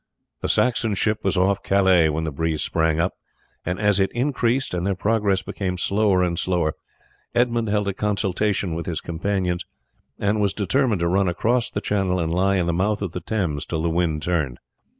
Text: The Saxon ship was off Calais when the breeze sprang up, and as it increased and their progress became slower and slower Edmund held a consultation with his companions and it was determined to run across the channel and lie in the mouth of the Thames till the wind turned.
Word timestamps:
The 0.39 0.49
Saxon 0.49 0.95
ship 0.95 1.23
was 1.23 1.37
off 1.37 1.61
Calais 1.61 2.09
when 2.09 2.23
the 2.23 2.31
breeze 2.31 2.63
sprang 2.63 2.99
up, 2.99 3.13
and 3.63 3.79
as 3.79 3.99
it 3.99 4.11
increased 4.13 4.73
and 4.73 4.83
their 4.83 4.95
progress 4.95 5.43
became 5.43 5.77
slower 5.77 6.23
and 6.23 6.39
slower 6.39 6.73
Edmund 7.35 7.67
held 7.69 7.87
a 7.87 7.93
consultation 7.93 8.73
with 8.73 8.87
his 8.87 8.99
companions 8.99 9.63
and 10.17 10.39
it 10.39 10.41
was 10.41 10.55
determined 10.55 11.01
to 11.01 11.07
run 11.07 11.27
across 11.27 11.69
the 11.69 11.81
channel 11.81 12.19
and 12.19 12.33
lie 12.33 12.55
in 12.55 12.65
the 12.65 12.73
mouth 12.73 13.03
of 13.03 13.11
the 13.11 13.21
Thames 13.21 13.63
till 13.63 13.83
the 13.83 13.91
wind 13.91 14.23
turned. 14.23 14.57